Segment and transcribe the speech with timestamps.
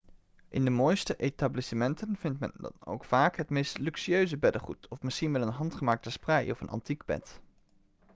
[0.49, 5.33] in de mooiste etablissementen vindt men dan ook vaak het meest luxueuze beddengoed of misschien
[5.33, 7.41] wel een handgemaakte sprei of een antiek bed